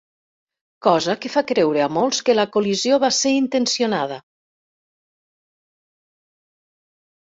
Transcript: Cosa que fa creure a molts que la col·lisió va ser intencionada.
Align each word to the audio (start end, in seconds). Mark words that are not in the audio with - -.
Cosa 0.87 1.15
que 1.25 1.31
fa 1.33 1.43
creure 1.51 1.83
a 1.83 1.91
molts 1.99 2.23
que 2.31 2.37
la 2.39 2.47
col·lisió 2.57 2.99
va 3.05 3.13
ser 3.19 3.37
intencionada. 3.43 4.21